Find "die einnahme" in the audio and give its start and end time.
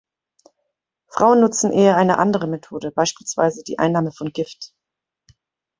3.61-4.11